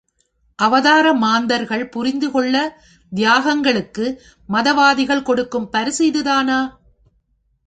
அவதார 0.59 1.13
மாந்தர்கள் 1.13 1.83
புரிந்துள்ள 1.89 2.55
தியாகங்களுக்கு 3.11 4.05
மதவாதிகள் 4.49 5.23
கொடுக்கும் 5.23 5.69
பரிசு 5.69 6.05
இதுதானா? 6.05 6.59